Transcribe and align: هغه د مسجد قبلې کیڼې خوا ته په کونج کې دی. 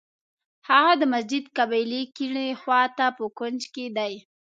هغه 0.69 0.93
د 0.97 1.03
مسجد 1.13 1.45
قبلې 1.57 2.01
کیڼې 2.15 2.47
خوا 2.61 2.81
ته 2.97 3.05
په 3.17 3.23
کونج 3.37 3.61
کې 3.73 3.85
دی. 3.97 4.13